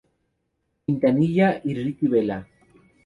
[0.87, 2.47] Quintanilla y Ricky Vela.